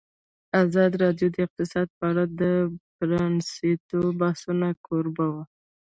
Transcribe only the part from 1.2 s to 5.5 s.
د اقتصاد په اړه د پرانیستو بحثونو کوربه وه.